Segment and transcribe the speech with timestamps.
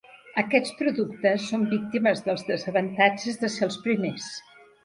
[0.41, 4.35] Aquests productes són víctimes dels desavantatges de ser els primers.